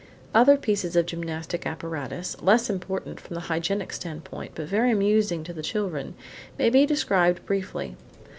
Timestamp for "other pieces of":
0.33-1.05